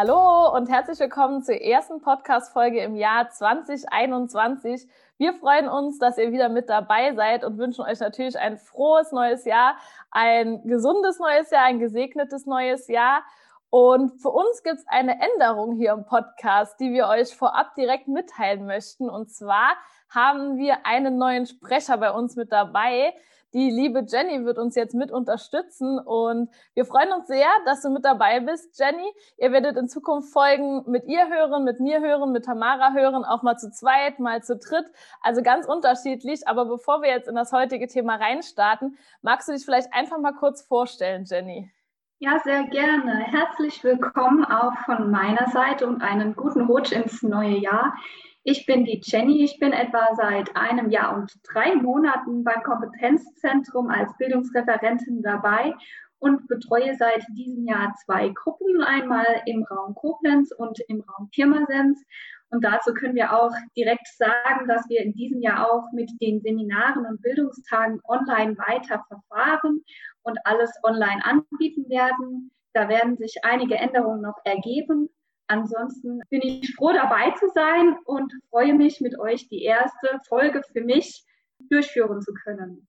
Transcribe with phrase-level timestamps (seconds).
[0.00, 4.86] Hallo und herzlich willkommen zur ersten Podcast-Folge im Jahr 2021.
[5.16, 9.10] Wir freuen uns, dass ihr wieder mit dabei seid und wünschen euch natürlich ein frohes
[9.10, 9.74] neues Jahr,
[10.12, 13.24] ein gesundes neues Jahr, ein gesegnetes neues Jahr.
[13.70, 18.06] Und für uns gibt es eine Änderung hier im Podcast, die wir euch vorab direkt
[18.06, 19.10] mitteilen möchten.
[19.10, 19.72] Und zwar
[20.10, 23.14] haben wir einen neuen Sprecher bei uns mit dabei.
[23.54, 27.88] Die liebe Jenny wird uns jetzt mit unterstützen und wir freuen uns sehr, dass du
[27.88, 29.10] mit dabei bist, Jenny.
[29.38, 33.42] Ihr werdet in Zukunft Folgen mit ihr hören, mit mir hören, mit Tamara hören, auch
[33.42, 34.84] mal zu zweit, mal zu dritt.
[35.22, 36.46] Also ganz unterschiedlich.
[36.46, 40.34] Aber bevor wir jetzt in das heutige Thema reinstarten, magst du dich vielleicht einfach mal
[40.34, 41.72] kurz vorstellen, Jenny?
[42.18, 43.14] Ja, sehr gerne.
[43.14, 47.94] Herzlich willkommen auch von meiner Seite und einen guten Rutsch ins neue Jahr.
[48.44, 49.44] Ich bin die Jenny.
[49.44, 55.74] Ich bin etwa seit einem Jahr und drei Monaten beim Kompetenzzentrum als Bildungsreferentin dabei
[56.18, 62.02] und betreue seit diesem Jahr zwei Gruppen, einmal im Raum Koblenz und im Raum Pirmasens.
[62.50, 66.40] Und dazu können wir auch direkt sagen, dass wir in diesem Jahr auch mit den
[66.40, 69.84] Seminaren und Bildungstagen online weiter verfahren
[70.22, 72.50] und alles online anbieten werden.
[72.72, 75.10] Da werden sich einige Änderungen noch ergeben,
[75.48, 80.62] Ansonsten bin ich froh dabei zu sein und freue mich mit euch die erste Folge
[80.72, 81.24] für mich
[81.70, 82.87] durchführen zu können.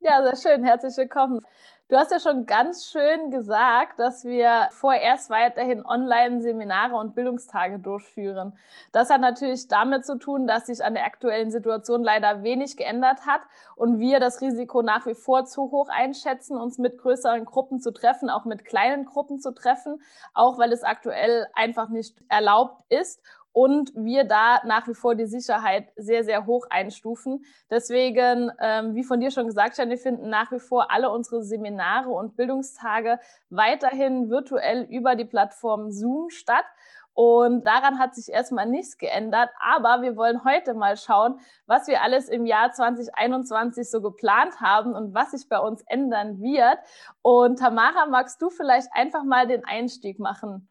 [0.00, 0.64] Ja, sehr schön.
[0.64, 1.44] Herzlich willkommen.
[1.88, 8.52] Du hast ja schon ganz schön gesagt, dass wir vorerst weiterhin Online-Seminare und Bildungstage durchführen.
[8.92, 13.26] Das hat natürlich damit zu tun, dass sich an der aktuellen Situation leider wenig geändert
[13.26, 13.40] hat
[13.74, 17.90] und wir das Risiko nach wie vor zu hoch einschätzen, uns mit größeren Gruppen zu
[17.90, 20.00] treffen, auch mit kleinen Gruppen zu treffen,
[20.32, 23.20] auch weil es aktuell einfach nicht erlaubt ist
[23.58, 27.44] und wir da nach wie vor die Sicherheit sehr, sehr hoch einstufen.
[27.68, 32.08] Deswegen, ähm, wie von dir schon gesagt, Jenny, finden nach wie vor alle unsere Seminare
[32.08, 33.18] und Bildungstage
[33.50, 36.66] weiterhin virtuell über die Plattform Zoom statt.
[37.14, 39.50] Und daran hat sich erstmal nichts geändert.
[39.58, 44.94] Aber wir wollen heute mal schauen, was wir alles im Jahr 2021 so geplant haben
[44.94, 46.78] und was sich bei uns ändern wird.
[47.22, 50.68] Und Tamara, magst du vielleicht einfach mal den Einstieg machen?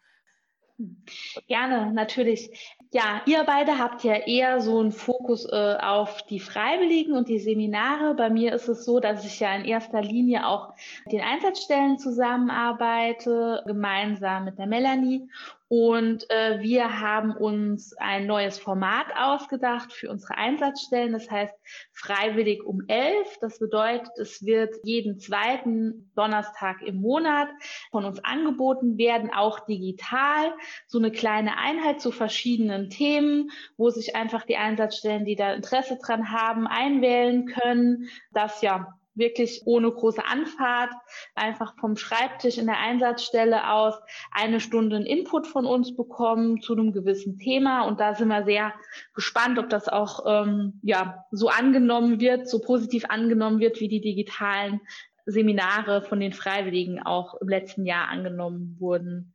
[1.48, 2.77] Gerne, natürlich.
[2.92, 7.40] Ja, ihr beide habt ja eher so einen Fokus äh, auf die Freiwilligen und die
[7.40, 8.16] Seminare.
[8.16, 12.00] Bei mir ist es so, dass ich ja in erster Linie auch mit den Einsatzstellen
[12.00, 15.28] zusammenarbeite, gemeinsam mit der Melanie.
[15.70, 21.12] Und äh, wir haben uns ein neues Format ausgedacht für unsere Einsatzstellen.
[21.12, 21.54] Das heißt
[21.92, 23.38] freiwillig um elf.
[23.42, 27.50] Das bedeutet, es wird jeden zweiten Donnerstag im Monat
[27.92, 30.54] von uns angeboten werden, auch digital,
[30.88, 35.98] so eine kleine Einheit zu verschiedenen Themen, wo sich einfach die Einsatzstellen, die da Interesse
[35.98, 38.10] dran haben, einwählen können.
[38.32, 40.92] Das ja wirklich ohne große Anfahrt,
[41.36, 43.96] einfach vom Schreibtisch in der Einsatzstelle aus
[44.32, 47.82] eine Stunde einen Input von uns bekommen zu einem gewissen Thema.
[47.82, 48.74] Und da sind wir sehr
[49.14, 54.02] gespannt, ob das auch ähm, ja, so angenommen wird, so positiv angenommen wird, wie die
[54.02, 54.82] digitalen
[55.26, 59.34] Seminare von den Freiwilligen auch im letzten Jahr angenommen wurden.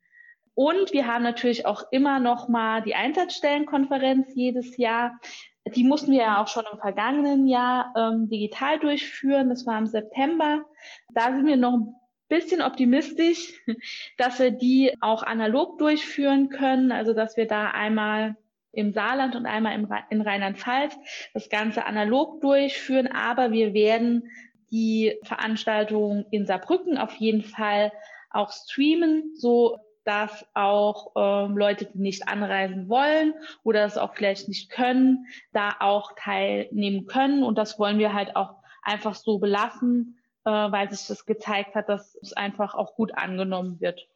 [0.55, 5.19] Und wir haben natürlich auch immer noch mal die Einsatzstellenkonferenz jedes Jahr.
[5.75, 9.49] Die mussten wir ja auch schon im vergangenen Jahr ähm, digital durchführen.
[9.49, 10.65] Das war im September.
[11.15, 11.95] Da sind wir noch ein
[12.29, 13.63] bisschen optimistisch,
[14.19, 16.93] dass wir die auch analog durchführen können.
[16.93, 18.37] Also dass wir da einmal
[18.73, 20.97] im Saarland und einmal im, in Rheinland-Pfalz
[21.33, 23.07] das Ganze analog durchführen.
[23.07, 24.29] Aber wir werden
[24.71, 27.93] die Veranstaltung in Saarbrücken auf jeden Fall
[28.31, 34.49] auch streamen, so dass auch ähm, Leute, die nicht anreisen wollen oder es auch vielleicht
[34.49, 37.43] nicht können, da auch teilnehmen können.
[37.43, 41.89] Und das wollen wir halt auch einfach so belassen, äh, weil sich das gezeigt hat,
[41.89, 44.09] dass es einfach auch gut angenommen wird.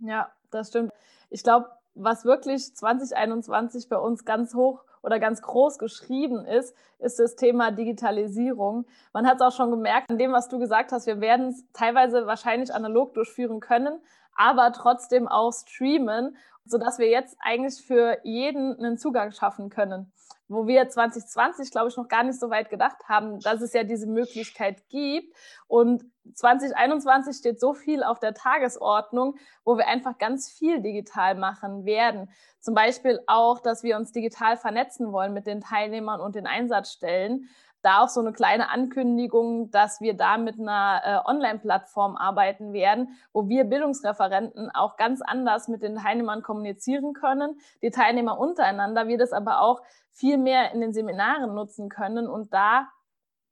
[0.00, 0.92] Ja, das stimmt.
[1.30, 7.18] Ich glaube, was wirklich 2021 bei uns ganz hoch oder ganz groß geschrieben ist, ist
[7.18, 8.86] das Thema Digitalisierung.
[9.12, 11.64] Man hat es auch schon gemerkt, an dem, was du gesagt hast, wir werden es
[11.72, 14.00] teilweise wahrscheinlich analog durchführen können,
[14.34, 20.12] aber trotzdem auch streamen, sodass wir jetzt eigentlich für jeden einen Zugang schaffen können.
[20.46, 23.82] Wo wir 2020, glaube ich, noch gar nicht so weit gedacht haben, dass es ja
[23.82, 25.34] diese Möglichkeit gibt.
[25.66, 26.04] Und
[26.34, 32.30] 2021 steht so viel auf der Tagesordnung, wo wir einfach ganz viel digital machen werden.
[32.60, 37.48] Zum Beispiel auch, dass wir uns digital vernetzen wollen mit den Teilnehmern und den Einsatzstellen
[37.84, 43.16] da auch so eine kleine Ankündigung, dass wir da mit einer äh, Online-Plattform arbeiten werden,
[43.32, 49.18] wo wir Bildungsreferenten auch ganz anders mit den Teilnehmern kommunizieren können, die Teilnehmer untereinander, wir
[49.18, 49.82] das aber auch
[50.12, 52.88] viel mehr in den Seminaren nutzen können und da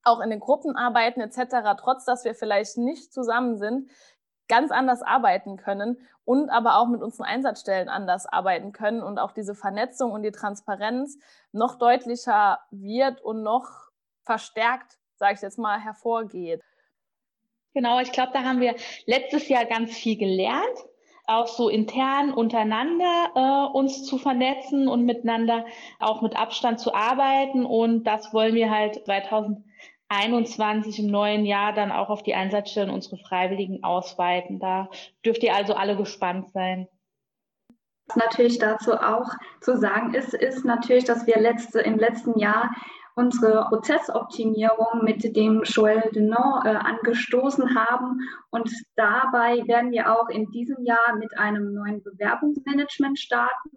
[0.04, 3.90] auch in den Gruppen arbeiten etc., trotz dass wir vielleicht nicht zusammen sind,
[4.48, 9.32] ganz anders arbeiten können und aber auch mit unseren Einsatzstellen anders arbeiten können und auch
[9.32, 11.18] diese Vernetzung und die Transparenz
[11.52, 13.91] noch deutlicher wird und noch
[14.24, 16.62] verstärkt, sage ich jetzt mal, hervorgeht.
[17.74, 18.74] Genau, ich glaube, da haben wir
[19.06, 20.86] letztes Jahr ganz viel gelernt,
[21.26, 25.64] auch so intern untereinander äh, uns zu vernetzen und miteinander
[25.98, 27.64] auch mit Abstand zu arbeiten.
[27.64, 33.18] Und das wollen wir halt 2021 im neuen Jahr dann auch auf die Einsatzstellen unserer
[33.18, 34.58] Freiwilligen ausweiten.
[34.58, 34.90] Da
[35.24, 36.88] dürft ihr also alle gespannt sein.
[38.08, 39.30] Was natürlich dazu auch
[39.60, 42.70] zu sagen ist, ist natürlich, dass wir letzte, im letzten Jahr
[43.14, 48.20] unsere Prozessoptimierung mit dem Joël Denon äh, angestoßen haben.
[48.50, 53.70] Und dabei werden wir auch in diesem Jahr mit einem neuen Bewerbungsmanagement starten.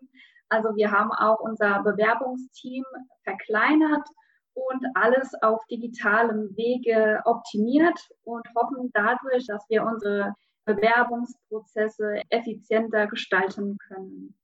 [0.49, 2.83] Also wir haben auch unser Bewerbungsteam
[3.23, 4.07] verkleinert
[4.53, 10.33] und alles auf digitalem Wege optimiert und hoffen dadurch, dass wir unsere
[10.65, 14.35] Bewerbungsprozesse effizienter gestalten können.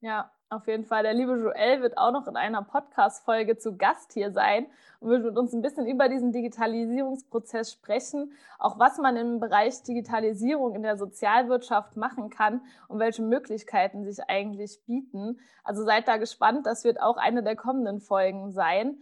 [0.00, 1.02] Ja, auf jeden Fall.
[1.02, 4.66] Der liebe Joel wird auch noch in einer Podcast-Folge zu Gast hier sein
[5.00, 9.82] und wird mit uns ein bisschen über diesen Digitalisierungsprozess sprechen, auch was man im Bereich
[9.82, 15.38] Digitalisierung in der Sozialwirtschaft machen kann und welche Möglichkeiten sich eigentlich bieten.
[15.64, 18.98] Also seid da gespannt, das wird auch eine der kommenden Folgen sein.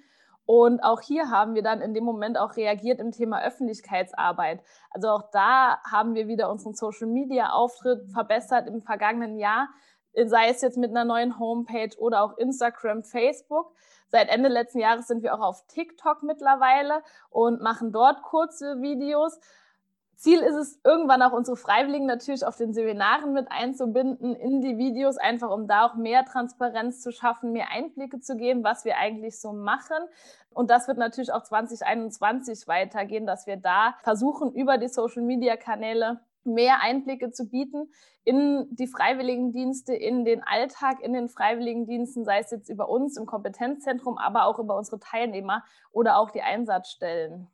[0.46, 4.60] Und auch hier haben wir dann in dem Moment auch reagiert im Thema Öffentlichkeitsarbeit.
[4.90, 9.68] Also auch da haben wir wieder unseren Social-Media-Auftritt verbessert im vergangenen Jahr
[10.24, 13.74] sei es jetzt mit einer neuen Homepage oder auch Instagram, Facebook.
[14.08, 19.38] Seit Ende letzten Jahres sind wir auch auf TikTok mittlerweile und machen dort kurze Videos.
[20.16, 24.78] Ziel ist es, irgendwann auch unsere Freiwilligen natürlich auf den Seminaren mit einzubinden in die
[24.78, 28.96] Videos, einfach um da auch mehr Transparenz zu schaffen, mehr Einblicke zu geben, was wir
[28.96, 29.98] eigentlich so machen.
[30.48, 36.80] Und das wird natürlich auch 2021 weitergehen, dass wir da versuchen, über die Social-Media-Kanäle mehr
[36.80, 37.90] Einblicke zu bieten
[38.24, 43.26] in die Freiwilligendienste, in den Alltag, in den Freiwilligendiensten, sei es jetzt über uns im
[43.26, 47.48] Kompetenzzentrum, aber auch über unsere Teilnehmer oder auch die Einsatzstellen.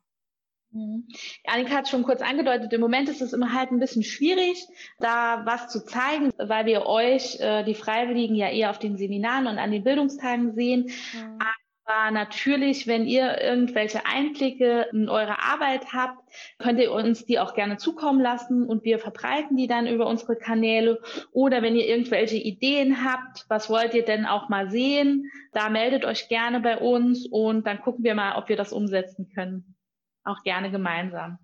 [0.71, 1.07] Mhm.
[1.45, 4.65] Annika hat schon kurz angedeutet, im Moment ist es immer halt ein bisschen schwierig,
[4.99, 9.45] da was zu zeigen, weil wir euch, äh, die Freiwilligen, ja eher auf den Seminaren
[9.47, 10.89] und an den Bildungstagen sehen.
[11.13, 11.39] Mhm.
[11.85, 16.17] Aber natürlich, wenn ihr irgendwelche Einblicke in eure Arbeit habt,
[16.57, 20.37] könnt ihr uns die auch gerne zukommen lassen und wir verbreiten die dann über unsere
[20.37, 21.01] Kanäle.
[21.31, 26.05] Oder wenn ihr irgendwelche Ideen habt, was wollt ihr denn auch mal sehen, da meldet
[26.05, 29.75] euch gerne bei uns und dann gucken wir mal, ob wir das umsetzen können.
[30.23, 31.37] Auch gerne gemeinsam.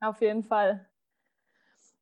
[0.00, 0.89] Auf jeden Fall.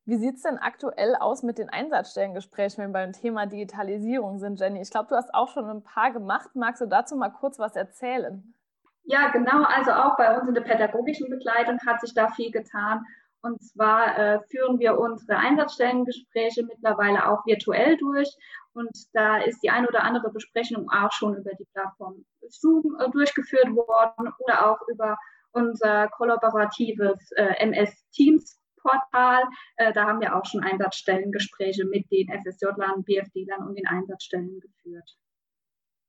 [0.09, 4.59] Wie sieht es denn aktuell aus mit den Einsatzstellengesprächen, wenn wir beim Thema Digitalisierung sind,
[4.59, 4.81] Jenny?
[4.81, 6.49] Ich glaube, du hast auch schon ein paar gemacht.
[6.55, 8.55] Magst du dazu mal kurz was erzählen?
[9.03, 9.61] Ja, genau.
[9.61, 13.05] Also auch bei uns in der pädagogischen Begleitung hat sich da viel getan.
[13.43, 18.35] Und zwar äh, führen wir unsere Einsatzstellengespräche mittlerweile auch virtuell durch.
[18.73, 23.11] Und da ist die eine oder andere Besprechung auch schon über die Plattform Zoom äh,
[23.11, 25.19] durchgeführt worden oder auch über
[25.51, 29.43] unser kollaboratives äh, MS Teams Portal.
[29.77, 35.17] Äh, da haben wir auch schon Einsatzstellengespräche mit den FSJ-Lern, BFD-Lern und den Einsatzstellen geführt.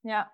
[0.02, 0.30] Ja,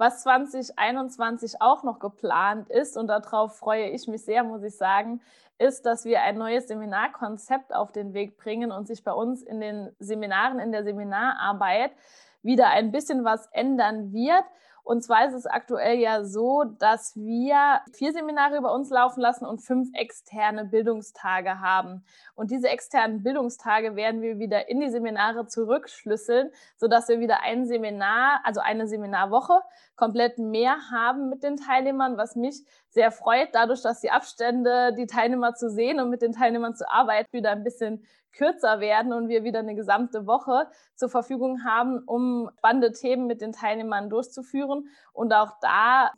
[0.00, 5.20] was 2021 auch noch geplant ist, und darauf freue ich mich sehr, muss ich sagen,
[5.58, 9.60] ist, dass wir ein neues Seminarkonzept auf den Weg bringen und sich bei uns in
[9.60, 11.92] den Seminaren, in der Seminararbeit
[12.42, 14.44] wieder ein bisschen was ändern wird.
[14.82, 19.44] Und zwar ist es aktuell ja so, dass wir vier Seminare über uns laufen lassen
[19.44, 22.02] und fünf externe Bildungstage haben.
[22.34, 27.66] Und diese externen Bildungstage werden wir wieder in die Seminare zurückschlüsseln, sodass wir wieder ein
[27.66, 29.60] Seminar, also eine Seminarwoche
[29.96, 35.06] komplett mehr haben mit den Teilnehmern, was mich sehr freut, dadurch, dass die Abstände, die
[35.06, 39.28] Teilnehmer zu sehen und mit den Teilnehmern zu arbeiten, wieder ein bisschen kürzer werden und
[39.28, 44.88] wir wieder eine gesamte Woche zur Verfügung haben, um spannende Themen mit den Teilnehmern durchzuführen.
[45.12, 46.10] Und auch da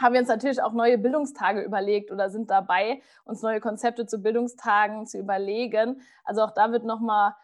[0.00, 4.18] haben wir uns natürlich auch neue Bildungstage überlegt oder sind dabei, uns neue Konzepte zu
[4.18, 6.00] Bildungstagen zu überlegen.
[6.24, 7.34] Also auch da wird nochmal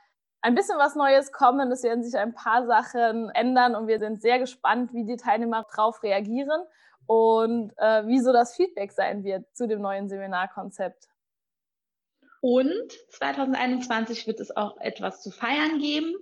[0.41, 1.71] ein bisschen was Neues kommen.
[1.71, 5.67] Es werden sich ein paar Sachen ändern und wir sind sehr gespannt, wie die Teilnehmer
[5.71, 6.63] darauf reagieren
[7.07, 11.09] und äh, wie so das Feedback sein wird zu dem neuen Seminarkonzept.
[12.47, 16.15] Und 2021 wird es auch etwas zu feiern geben.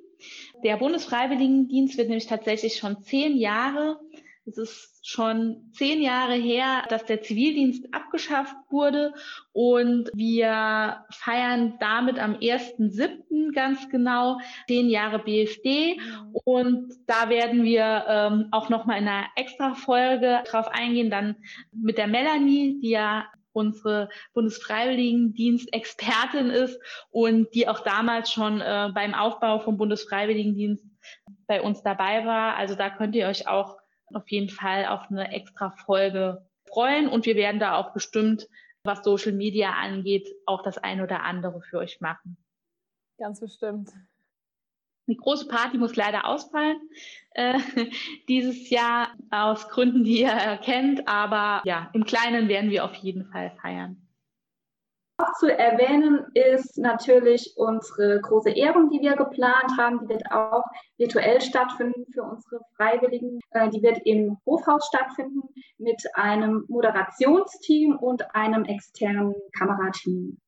[0.63, 4.01] Der Bundesfreiwilligendienst wird nämlich tatsächlich schon zehn Jahre
[4.47, 9.15] es ist schon zehn Jahre her, dass der Zivildienst abgeschafft wurde
[9.53, 13.55] und wir feiern damit am 1.7.
[13.55, 15.99] ganz genau zehn Jahre BFD
[16.45, 21.37] und da werden wir ähm, auch nochmal in einer extra Folge drauf eingehen, dann
[21.73, 23.25] mit der Melanie, die ja
[23.55, 26.79] unsere Bundesfreiwilligendienst-Expertin ist
[27.11, 30.85] und die auch damals schon äh, beim Aufbau vom Bundesfreiwilligendienst
[31.47, 32.57] bei uns dabei war.
[32.57, 33.79] Also da könnt ihr euch auch
[34.13, 38.49] auf jeden Fall auf eine extra Folge freuen und wir werden da auch bestimmt,
[38.83, 42.37] was Social Media angeht, auch das ein oder andere für euch machen.
[43.19, 43.91] Ganz bestimmt.
[45.07, 46.79] Die große Party muss leider ausfallen
[47.35, 47.59] äh,
[48.29, 51.07] dieses Jahr aus Gründen, die ihr erkennt.
[51.07, 54.01] Aber ja, im Kleinen werden wir auf jeden Fall feiern.
[55.17, 60.01] Auch zu erwähnen ist natürlich unsere große Ehrung, die wir geplant haben.
[60.01, 60.65] Die wird auch
[60.97, 63.39] virtuell stattfinden für unsere Freiwilligen.
[63.51, 65.43] Äh, die wird im Hofhaus stattfinden
[65.79, 70.39] mit einem Moderationsteam und einem externen Kamerateam.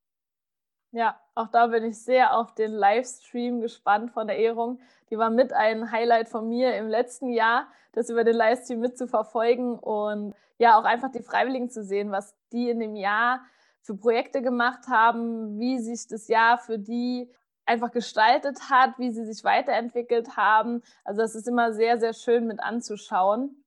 [0.96, 4.80] Ja, auch da bin ich sehr auf den Livestream gespannt von der Ehrung.
[5.10, 9.78] Die war mit ein Highlight von mir im letzten Jahr, das über den Livestream mitzuverfolgen
[9.78, 13.44] und ja, auch einfach die Freiwilligen zu sehen, was die in dem Jahr
[13.82, 17.30] für Projekte gemacht haben, wie sich das Jahr für die
[17.66, 20.82] einfach gestaltet hat, wie sie sich weiterentwickelt haben.
[21.04, 23.62] Also das ist immer sehr, sehr schön mit anzuschauen.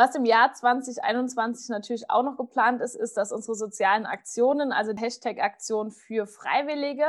[0.00, 4.94] Was im Jahr 2021 natürlich auch noch geplant ist, ist, dass unsere sozialen Aktionen, also
[4.96, 7.04] Hashtag Aktion für Freiwillige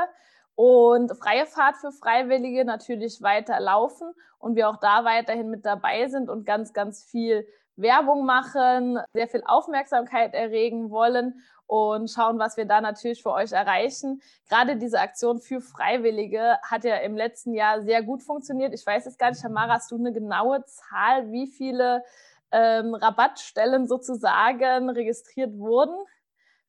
[0.56, 6.30] und freie Fahrt für Freiwillige natürlich weiterlaufen und wir auch da weiterhin mit dabei sind
[6.30, 12.66] und ganz, ganz viel Werbung machen, sehr viel Aufmerksamkeit erregen wollen und schauen, was wir
[12.66, 14.22] da natürlich für euch erreichen.
[14.50, 18.74] Gerade diese Aktion für Freiwillige hat ja im letzten Jahr sehr gut funktioniert.
[18.74, 22.04] Ich weiß jetzt gar nicht, Tamara, hast du eine genaue Zahl, wie viele
[22.52, 25.96] ähm, Rabattstellen sozusagen registriert wurden.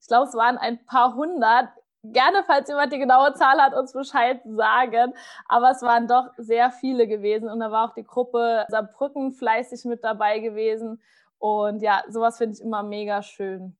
[0.00, 1.68] Ich glaube, es waren ein paar hundert.
[2.04, 5.14] Gerne, falls jemand die genaue Zahl hat, uns Bescheid sagen.
[5.46, 7.48] Aber es waren doch sehr viele gewesen.
[7.48, 11.00] Und da war auch die Gruppe Saarbrücken fleißig mit dabei gewesen.
[11.38, 13.76] Und ja, sowas finde ich immer mega schön.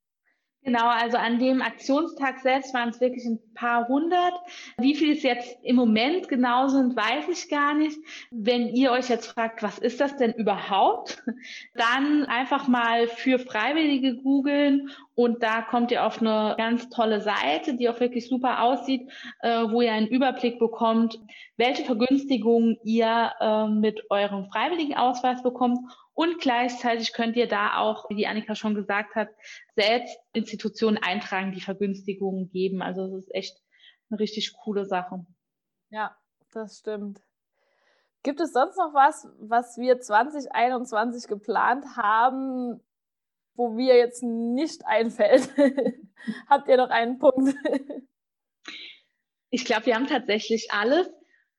[0.64, 4.34] Genau, also an dem Aktionstag selbst waren es wirklich ein paar hundert.
[4.78, 7.98] Wie viel es jetzt im Moment genau sind, weiß ich gar nicht.
[8.30, 11.20] Wenn ihr euch jetzt fragt, was ist das denn überhaupt,
[11.74, 17.74] dann einfach mal für Freiwillige googeln und da kommt ihr auf eine ganz tolle Seite,
[17.74, 21.18] die auch wirklich super aussieht, äh, wo ihr einen Überblick bekommt,
[21.56, 25.78] welche Vergünstigungen ihr äh, mit eurem Freiwilligenausweis bekommt
[26.14, 29.28] und gleichzeitig könnt ihr da auch, wie die Annika schon gesagt hat,
[29.76, 32.82] selbst Institutionen eintragen, die Vergünstigungen geben.
[32.82, 33.62] Also es ist echt
[34.10, 35.24] eine richtig coole Sache.
[35.90, 36.16] Ja,
[36.52, 37.20] das stimmt.
[38.22, 42.80] Gibt es sonst noch was, was wir 2021 geplant haben,
[43.54, 45.50] wo mir jetzt nicht einfällt?
[46.48, 47.54] Habt ihr noch einen Punkt?
[49.50, 51.10] ich glaube, wir haben tatsächlich alles.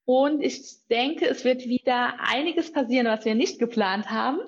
[0.06, 4.40] Und ich denke, es wird wieder einiges passieren, was wir nicht geplant haben.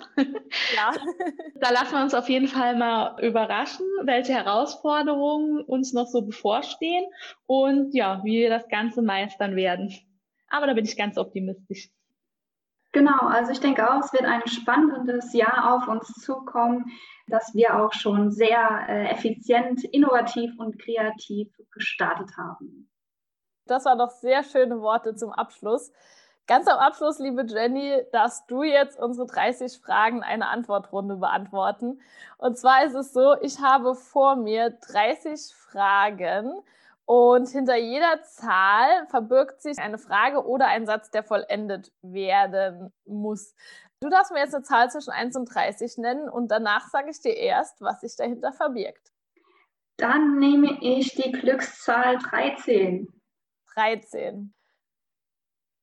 [0.76, 0.92] Ja.
[1.62, 7.06] da lassen wir uns auf jeden Fall mal überraschen, welche Herausforderungen uns noch so bevorstehen
[7.46, 9.94] und ja, wie wir das Ganze meistern werden.
[10.50, 11.90] Aber da bin ich ganz optimistisch.
[12.92, 16.92] Genau, also ich denke auch, es wird ein spannendes Jahr auf uns zukommen,
[17.28, 22.90] das wir auch schon sehr äh, effizient, innovativ und kreativ gestartet haben.
[23.68, 25.92] Das waren doch sehr schöne Worte zum Abschluss.
[26.48, 32.00] Ganz am Abschluss, liebe Jenny, darfst du jetzt unsere 30 Fragen eine Antwortrunde beantworten.
[32.38, 36.54] Und zwar ist es so, ich habe vor mir 30 Fragen
[37.06, 43.56] und hinter jeder Zahl verbirgt sich eine Frage oder ein Satz, der vollendet werden muss.
[44.02, 47.22] Du darfst mir jetzt eine Zahl zwischen 1 und 30 nennen und danach sage ich
[47.22, 49.12] dir erst, was sich dahinter verbirgt.
[49.98, 53.08] Dann nehme ich die Glückszahl 13.
[53.74, 54.54] 13.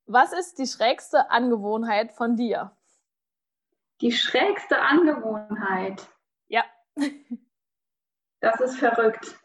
[0.07, 2.77] Was ist die schrägste Angewohnheit von dir?
[4.01, 6.07] Die schrägste Angewohnheit?
[6.49, 6.65] Ja.
[8.41, 9.39] das ist verrückt.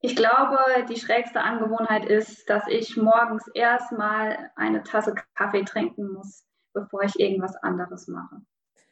[0.00, 0.58] Ich glaube,
[0.88, 7.18] die schrägste Angewohnheit ist, dass ich morgens erstmal eine Tasse Kaffee trinken muss, bevor ich
[7.18, 8.40] irgendwas anderes mache.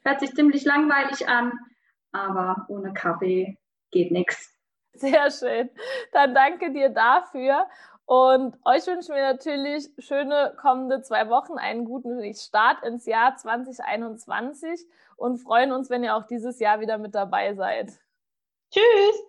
[0.03, 1.53] Hört sich ziemlich langweilig an,
[2.13, 3.59] aber ohne Kaffee
[3.91, 4.55] geht nichts.
[4.95, 5.71] Sehr schön.
[6.13, 7.67] Dann danke dir dafür.
[8.07, 14.85] Und euch wünschen wir natürlich schöne kommende zwei Wochen, einen guten Start ins Jahr 2021
[15.17, 17.93] und freuen uns, wenn ihr auch dieses Jahr wieder mit dabei seid.
[18.73, 19.23] Tschüss.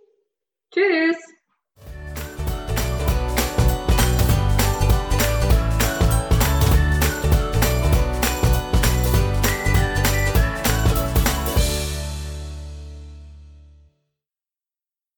[0.74, 1.41] Tschüss.